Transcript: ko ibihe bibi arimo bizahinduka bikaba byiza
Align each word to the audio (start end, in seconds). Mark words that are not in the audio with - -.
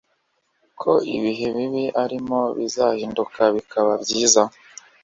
ko 0.81 0.93
ibihe 1.15 1.47
bibi 1.55 1.85
arimo 2.03 2.39
bizahinduka 2.57 3.41
bikaba 3.55 3.91
byiza 4.03 4.41